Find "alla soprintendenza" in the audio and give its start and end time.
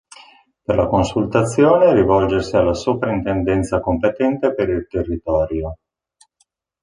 2.55-3.79